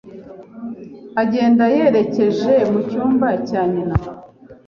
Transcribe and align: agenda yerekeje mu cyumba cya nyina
agenda 1.21 1.63
yerekeje 1.75 2.51
mu 2.71 2.79
cyumba 2.89 3.27
cya 3.47 3.61
nyina 3.71 3.95